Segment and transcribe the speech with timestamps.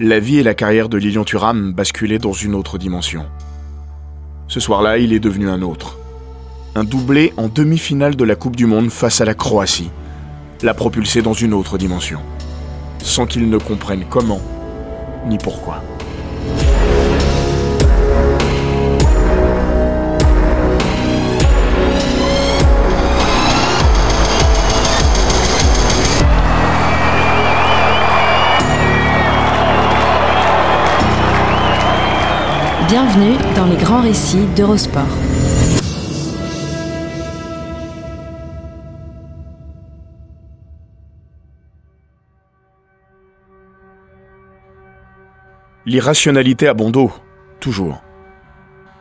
[0.00, 3.24] la vie et la carrière de Lilian Thuram basculaient dans une autre dimension.
[4.48, 5.98] Ce soir-là, il est devenu un autre.
[6.74, 9.90] Un doublé en demi-finale de la Coupe du Monde face à la Croatie
[10.62, 12.20] l'a propulsé dans une autre dimension,
[12.98, 14.40] sans qu'il ne comprenne comment
[15.26, 15.82] ni pourquoi.
[32.88, 35.02] Bienvenue dans les grands récits d'Eurosport.
[45.84, 46.92] L'irrationalité a bon
[47.58, 48.04] toujours.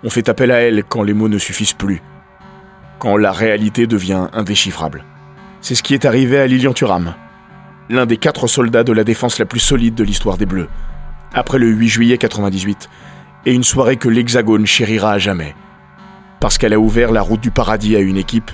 [0.03, 2.01] On fait appel à elle quand les mots ne suffisent plus,
[2.97, 5.05] quand la réalité devient indéchiffrable.
[5.61, 7.13] C'est ce qui est arrivé à Lilian Thuram,
[7.89, 10.69] l'un des quatre soldats de la défense la plus solide de l'histoire des Bleus.
[11.35, 12.89] Après le 8 juillet 98,
[13.45, 15.55] et une soirée que l'Hexagone chérira à jamais.
[16.39, 18.51] Parce qu'elle a ouvert la route du paradis à une équipe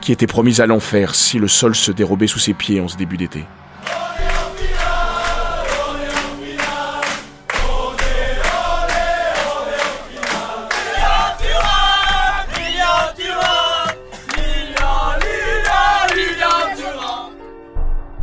[0.00, 2.96] qui était promise à l'enfer si le sol se dérobait sous ses pieds en ce
[2.96, 3.44] début d'été.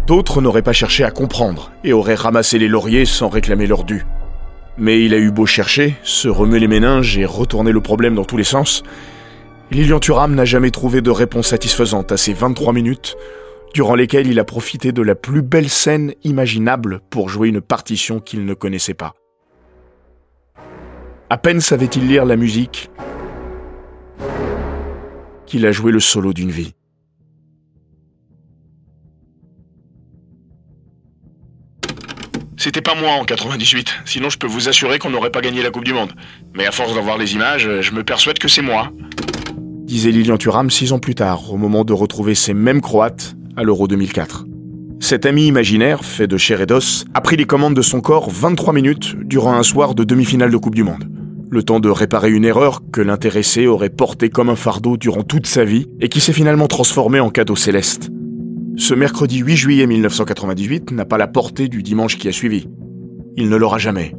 [0.05, 4.03] D'autres n'auraient pas cherché à comprendre et auraient ramassé les lauriers sans réclamer leur dû.
[4.77, 8.25] Mais il a eu beau chercher, se remuer les méninges et retourner le problème dans
[8.25, 8.83] tous les sens,
[9.69, 13.15] Lilian Thuram n'a jamais trouvé de réponse satisfaisante à ces 23 minutes,
[13.73, 18.19] durant lesquelles il a profité de la plus belle scène imaginable pour jouer une partition
[18.19, 19.13] qu'il ne connaissait pas.
[21.29, 22.89] À peine savait-il lire la musique
[25.45, 26.73] qu'il a joué le solo d'une vie.
[32.63, 35.71] C'était pas moi en 98, sinon je peux vous assurer qu'on n'aurait pas gagné la
[35.71, 36.11] Coupe du Monde.
[36.55, 38.91] Mais à force d'avoir les images, je me persuade que c'est moi.
[39.85, 43.63] Disait Lilian Thuram six ans plus tard, au moment de retrouver ces mêmes Croates à
[43.63, 44.45] l'Euro 2004.
[44.99, 48.29] Cet ami imaginaire, fait de chair et d'os, a pris les commandes de son corps
[48.29, 51.09] 23 minutes durant un soir de demi-finale de Coupe du Monde.
[51.49, 55.47] Le temps de réparer une erreur que l'intéressé aurait portée comme un fardeau durant toute
[55.47, 58.11] sa vie et qui s'est finalement transformée en cadeau céleste.
[58.81, 62.67] Ce mercredi 8 juillet 1998 n'a pas la portée du dimanche qui a suivi.
[63.37, 64.15] Il ne l'aura jamais.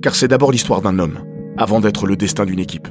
[0.00, 1.18] Car c'est d'abord l'histoire d'un homme,
[1.58, 2.88] avant d'être le destin d'une équipe.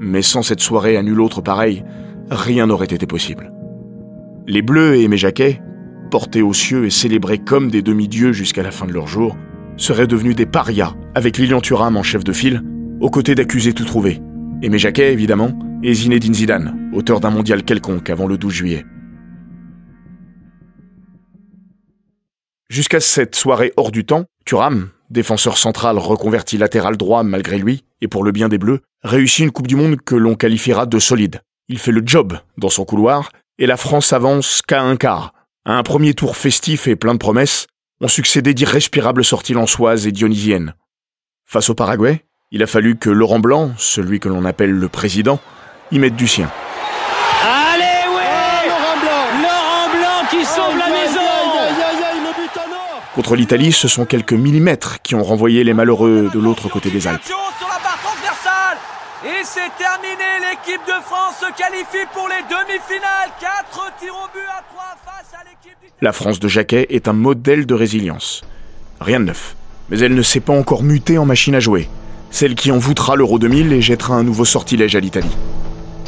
[0.00, 1.82] Mais sans cette soirée à nul autre pareil,
[2.30, 3.54] rien n'aurait été possible.
[4.46, 5.62] Les Bleus et Aimé Jacquet,
[6.10, 9.34] portés aux cieux et célébrés comme des demi-dieux jusqu'à la fin de leur jour,
[9.78, 12.62] seraient devenus des parias, avec Lilian Thuram en chef de file,
[13.00, 14.20] aux côtés d'accusés tout trouvés.
[14.60, 18.86] Aimé Jacquet, évidemment, et Zinedine Zidane, auteur d'un mondial quelconque avant le 12 juillet.
[22.70, 28.08] Jusqu'à cette soirée hors du temps, Thuram, défenseur central reconverti latéral droit malgré lui, et
[28.08, 31.42] pour le bien des Bleus, réussit une Coupe du Monde que l'on qualifiera de solide.
[31.68, 35.34] Il fait le job dans son couloir, et la France avance qu'à un quart.
[35.66, 37.66] À un premier tour festif et plein de promesses,
[38.00, 40.74] ont succédé d'irrespirables sorties lançoises et dionysiennes.
[41.44, 45.40] Face au Paraguay, il a fallu que Laurent Blanc, celui que l'on appelle le président,
[45.90, 46.50] y mettre du sien.
[47.42, 51.20] Allez, ouais Laurent Blanc Laurent Blanc qui sauve la maison
[53.14, 57.06] Contre l'Italie, ce sont quelques millimètres qui ont renvoyé les malheureux de l'autre côté des
[57.06, 57.22] Alpes.
[57.22, 58.78] Sur la barre transversale
[59.24, 63.30] Et c'est terminé, l'équipe de France se qualifie pour les demi-finales.
[63.40, 65.88] 4 tirs au but à 3 face à l'équipe du...
[66.00, 68.42] La France de Jacquet est un modèle de résilience.
[69.00, 69.54] Rien de neuf.
[69.90, 71.88] Mais elle ne s'est pas encore mutée en machine à jouer.
[72.32, 75.36] Celle qui envoûtera l'Euro 2000 et jettera un nouveau sortilège à l'Italie.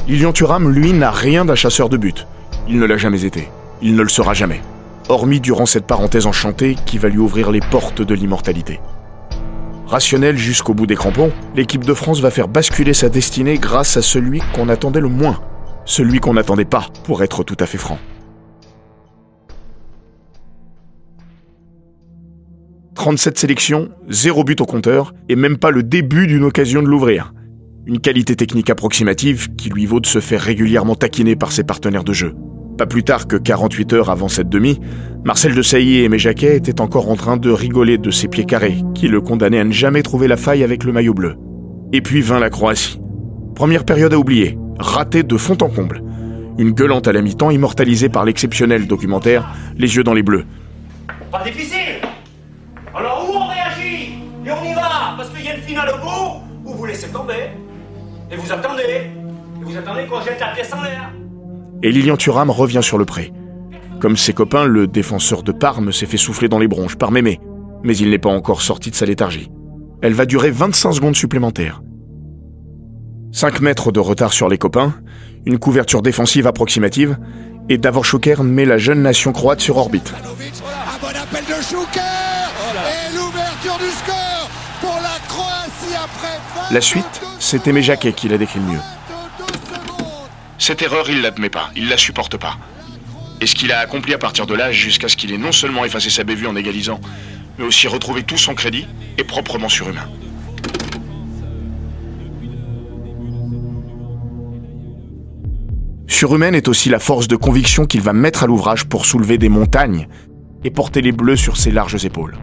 [0.09, 2.29] Lilian Thuram, lui, n'a rien d'un chasseur de but.
[2.69, 3.49] Il ne l'a jamais été.
[3.83, 4.61] Il ne le sera jamais.
[5.09, 8.81] Hormis durant cette parenthèse enchantée qui va lui ouvrir les portes de l'immortalité.
[9.87, 14.03] Rationnel jusqu'au bout des crampons, l'équipe de France va faire basculer sa destinée grâce à
[14.03, 15.41] celui qu'on attendait le moins.
[15.85, 17.99] Celui qu'on n'attendait pas, pour être tout à fait franc.
[22.95, 27.33] 37 sélections, zéro but au compteur, et même pas le début d'une occasion de l'ouvrir.
[27.89, 32.03] Une qualité technique approximative qui lui vaut de se faire régulièrement taquiner par ses partenaires
[32.03, 32.35] de jeu.
[32.77, 34.81] Pas plus tard que 48 heures avant cette demi,
[35.25, 38.83] Marcel de Sailly et Aimé étaient encore en train de rigoler de ses pieds carrés,
[38.97, 41.37] qui le condamnaient à ne jamais trouver la faille avec le maillot bleu.
[41.93, 43.01] Et puis vint la Croatie.
[43.55, 46.03] Première période à oublier, ratée de fond en comble.
[46.59, 50.45] Une gueulante à la mi-temps immortalisée par l'exceptionnel documentaire Les yeux dans les bleus.
[51.31, 52.01] Pas difficile
[52.93, 54.15] Alors où on réagit?
[54.45, 57.09] Et on y va Parce qu'il y a une finale au bout, ou vous laissez
[57.13, 57.53] tomber.
[58.31, 58.83] Et vous attendez.
[58.83, 61.11] Et vous attendez qu'on jette la pièce en l'air.
[61.83, 63.33] Et Lilian Thuram revient sur le pré.
[64.01, 67.41] Comme ses copains, le défenseur de Parme s'est fait souffler dans les bronches par Mémé.
[67.83, 69.51] Mais il n'est pas encore sorti de sa léthargie.
[70.03, 71.83] Elle va durer 25 secondes supplémentaires.
[73.33, 74.95] 5 mètres de retard sur les copains,
[75.45, 77.19] une couverture défensive approximative,
[77.69, 80.13] et Davor Šuker met la jeune nation croate sur orbite.
[80.15, 84.26] Un bon appel de Šuker Et l'ouverture du score
[86.73, 88.79] La suite, c'est Aimé Jacquet qui l'a décrit le mieux.
[88.79, 90.07] 22 secondes.
[90.59, 92.59] Cette erreur, il l'admet pas, il la supporte pas.
[93.41, 95.85] Et ce qu'il a accompli à partir de là, jusqu'à ce qu'il ait non seulement
[95.85, 97.01] effacé sa bévue en égalisant,
[97.57, 100.09] mais aussi retrouvé tout son crédit, est proprement surhumain.
[106.09, 109.49] Surhumaine est aussi la force de conviction qu'il va mettre à l'ouvrage pour soulever des
[109.49, 110.09] montagnes
[110.65, 112.37] et porter les bleus sur ses larges épaules.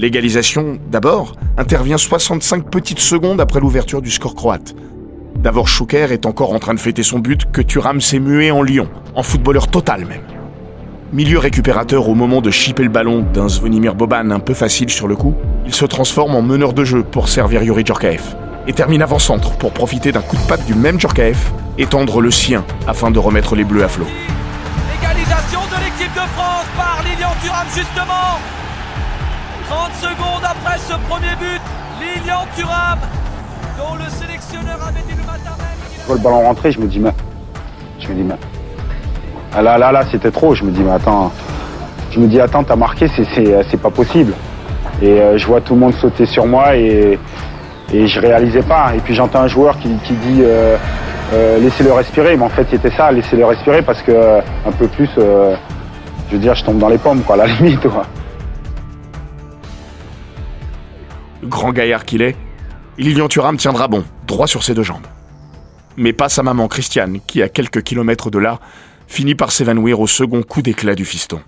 [0.00, 4.74] L'égalisation, d'abord, intervient 65 petites secondes après l'ouverture du score croate.
[5.36, 8.62] Davor Šuker est encore en train de fêter son but que Thuram s'est mué en
[8.62, 10.22] lion, en footballeur total même.
[11.12, 15.06] Milieu récupérateur au moment de chipper le ballon d'un Zvonimir Boban un peu facile sur
[15.06, 15.34] le coup,
[15.66, 18.36] il se transforme en meneur de jeu pour servir Yuri Djorkaeff
[18.66, 22.30] et termine avant-centre pour profiter d'un coup de patte du même Djorkaeff et tendre le
[22.30, 24.06] sien afin de remettre les bleus à flot.
[24.98, 28.59] Égalisation de l'équipe de France par Lilian Thuram justement.
[29.70, 31.60] 30 secondes après ce premier but,
[32.00, 32.98] Lilian Thuram,
[33.78, 36.86] dont le sélectionneur avait dit le matin même Je vois le ballon rentrer, je me
[36.88, 37.12] dis, mais.
[38.00, 38.34] Je me dis, mais.
[39.54, 40.56] Ah là, là, là, c'était trop.
[40.56, 41.30] Je me dis, mais attends.
[42.10, 44.32] Je me dis, attends, t'as marqué, c'est- pas possible.
[45.00, 47.16] Et euh, je vois tout le monde sauter sur moi et,
[47.92, 48.92] et je réalisais pas.
[48.96, 50.76] Et puis j'entends un joueur qui, qui dit, euh,
[51.32, 52.36] euh, laissez-le respirer.
[52.36, 56.56] Mais en fait, c'était ça, laissez-le respirer parce que un peu plus, je veux dire,
[56.56, 58.02] je tombe dans les pommes, quoi, à la limite, quoi.
[61.50, 62.36] Grand gaillard qu'il est,
[62.96, 65.08] Lilian Thuram tiendra bon, droit sur ses deux jambes.
[65.96, 68.60] Mais pas sa maman Christiane, qui, à quelques kilomètres de là,
[69.08, 71.40] finit par s'évanouir au second coup d'éclat du fiston.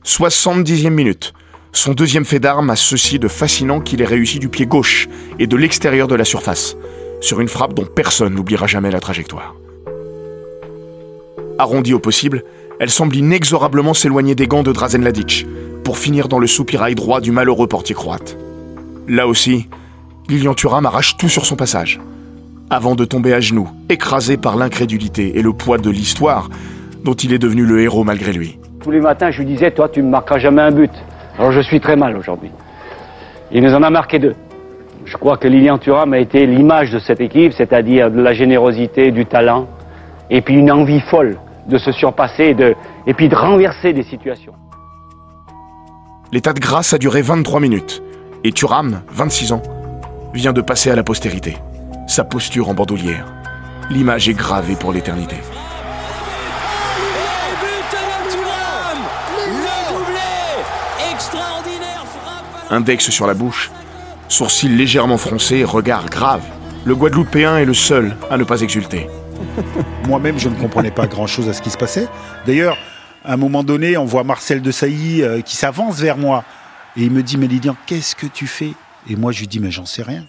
[0.04, 1.32] «70e minute.
[1.72, 5.08] Son deuxième fait d'arme a ceci de fascinant qu'il est réussi du pied gauche
[5.40, 6.76] et de l'extérieur de la surface,
[7.20, 9.56] sur une frappe dont personne n'oubliera jamais la trajectoire.
[11.58, 12.44] Arrondie au possible,
[12.80, 15.46] elle semble inexorablement s'éloigner des gants de Drazen Ladic,
[15.84, 18.38] pour finir dans le soupirail droit du malheureux portier croate.
[19.06, 19.68] Là aussi,
[20.30, 22.00] Lilian Thuram arrache tout sur son passage,
[22.70, 26.48] avant de tomber à genoux, écrasé par l'incrédulité et le poids de l'histoire
[27.04, 28.58] dont il est devenu le héros malgré lui.
[28.82, 30.92] Tous les matins, je lui disais, toi, tu ne marqueras jamais un but.
[31.38, 32.50] Alors je suis très mal aujourd'hui.
[33.52, 34.34] Il nous en a marqué deux.
[35.04, 39.10] Je crois que Lilian Thuram a été l'image de cette équipe, c'est-à-dire de la générosité,
[39.10, 39.68] du talent,
[40.30, 41.36] et puis une envie folle
[41.70, 42.74] de se surpasser et, de,
[43.06, 44.52] et puis de renverser des situations.
[46.32, 48.02] L'état de grâce a duré 23 minutes,
[48.44, 49.62] et Thuram, 26 ans,
[50.34, 51.56] vient de passer à la postérité.
[52.06, 53.26] Sa posture en bandoulière.
[53.90, 55.36] L'image est gravée pour l'éternité.
[62.70, 63.72] Index sur la bouche,
[64.28, 66.42] sourcils légèrement froncés, regard grave.
[66.84, 69.08] Le Guadeloupéen est le seul à ne pas exulter.
[70.08, 72.08] Moi-même, je ne comprenais pas grand-chose à ce qui se passait.
[72.46, 72.76] D'ailleurs,
[73.24, 76.44] à un moment donné, on voit Marcel de Sailly euh, qui s'avance vers moi.
[76.96, 78.72] Et il me dit, mais Lilian, qu'est-ce que tu fais?
[79.08, 80.24] Et moi, je lui dis, mais j'en sais rien.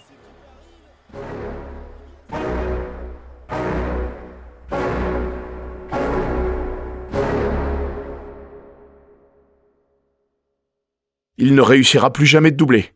[11.38, 12.90] Il ne réussira plus jamais de doubler.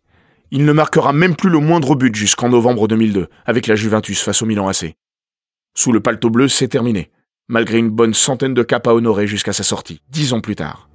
[0.53, 4.41] Il ne marquera même plus le moindre but jusqu'en novembre 2002, avec la Juventus face
[4.41, 4.95] au Milan AC.
[5.79, 7.11] Sous le paletot bleu, c'est terminé,
[7.49, 10.89] malgré une bonne centaine de caps à honorer jusqu'à sa sortie, dix ans plus tard.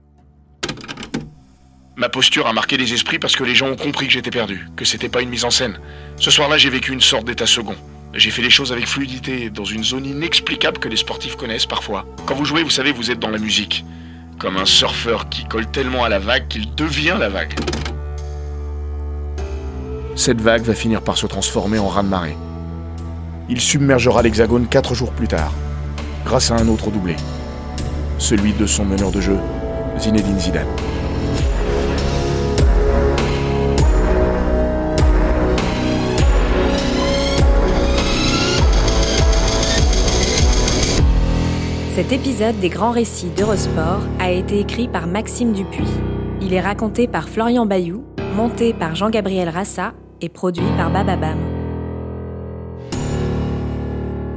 [1.95, 4.67] Ma posture a marqué les esprits parce que les gens ont compris que j'étais perdu,
[4.75, 5.79] que c'était pas une mise en scène.
[6.17, 7.75] Ce soir-là, j'ai vécu une sorte d'état second.
[8.15, 12.07] J'ai fait les choses avec fluidité, dans une zone inexplicable que les sportifs connaissent parfois.
[12.25, 13.85] Quand vous jouez, vous savez, vous êtes dans la musique.
[14.39, 17.53] Comme un surfeur qui colle tellement à la vague qu'il devient la vague.
[20.15, 22.35] Cette vague va finir par se transformer en raz-de-marée
[23.51, 25.53] il submergera l'Hexagone quatre jours plus tard,
[26.23, 27.17] grâce à un autre doublé,
[28.17, 29.37] celui de son meneur de jeu,
[29.99, 30.67] Zinedine Zidane.
[41.93, 45.83] Cet épisode des grands récits d'Eurosport a été écrit par Maxime Dupuis.
[46.41, 49.91] Il est raconté par Florian Bayou, monté par Jean-Gabriel Rassa
[50.21, 51.60] et produit par Bababam.